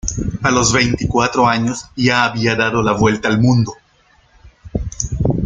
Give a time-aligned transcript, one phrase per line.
[0.41, 3.75] A los veinticuatro años ya había dado la vuelta al mundo.